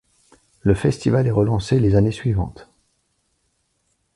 [0.61, 2.71] Le festival est relancé les années suivantes.